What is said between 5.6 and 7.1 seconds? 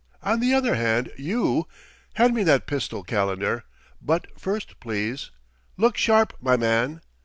Look sharp, my man!